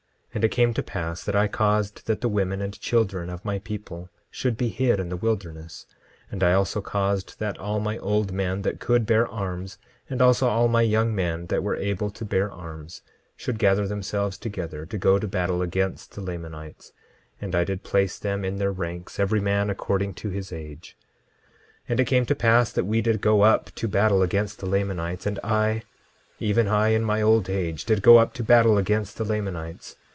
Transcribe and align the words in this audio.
10:9 0.31 0.35
And 0.37 0.43
it 0.45 0.51
came 0.51 0.73
to 0.75 0.81
pass 0.81 1.25
that 1.25 1.35
I 1.35 1.49
caused 1.49 2.07
that 2.07 2.21
the 2.21 2.29
women 2.29 2.61
and 2.61 2.79
children 2.79 3.29
of 3.29 3.43
my 3.43 3.59
people 3.59 4.07
should 4.29 4.55
be 4.55 4.69
hid 4.69 4.97
in 4.97 5.09
the 5.09 5.17
wilderness; 5.17 5.85
and 6.31 6.41
I 6.41 6.53
also 6.53 6.79
caused 6.79 7.37
that 7.39 7.57
all 7.57 7.81
my 7.81 7.97
old 7.97 8.31
men 8.31 8.61
that 8.61 8.79
could 8.79 9.05
bear 9.05 9.27
arms, 9.27 9.77
and 10.09 10.21
also 10.21 10.47
all 10.47 10.69
my 10.69 10.83
young 10.83 11.13
men 11.13 11.47
that 11.47 11.63
were 11.63 11.75
able 11.75 12.09
to 12.11 12.23
bear 12.23 12.49
arms, 12.49 13.01
should 13.35 13.59
gather 13.59 13.85
themselves 13.85 14.37
together 14.37 14.85
to 14.85 14.97
go 14.97 15.19
to 15.19 15.27
battle 15.27 15.61
against 15.61 16.15
the 16.15 16.21
Lamanites; 16.21 16.93
and 17.41 17.53
I 17.53 17.65
did 17.65 17.83
place 17.83 18.17
them 18.17 18.45
in 18.45 18.55
their 18.55 18.71
ranks, 18.71 19.19
every 19.19 19.41
man 19.41 19.69
according 19.69 20.13
to 20.23 20.29
his 20.29 20.53
age. 20.53 20.95
10:10 21.89 21.89
And 21.89 21.99
it 21.99 22.05
came 22.05 22.25
to 22.27 22.35
pass 22.35 22.71
that 22.71 22.85
we 22.85 23.01
did 23.01 23.19
go 23.19 23.41
up 23.41 23.75
to 23.75 23.85
battle 23.85 24.21
against 24.23 24.59
the 24.59 24.65
Lamanites; 24.65 25.25
and 25.25 25.41
I, 25.43 25.83
even 26.39 26.69
I, 26.69 26.87
in 26.87 27.03
my 27.03 27.21
old 27.21 27.49
age, 27.49 27.83
did 27.83 28.01
go 28.01 28.15
up 28.19 28.33
to 28.35 28.43
battle 28.45 28.77
against 28.77 29.17
the 29.17 29.25
Lamanites. 29.25 29.97